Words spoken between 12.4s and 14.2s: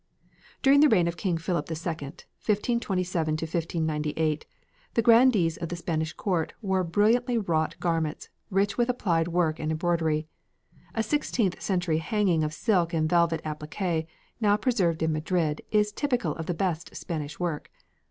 of silk and velvet appliqué,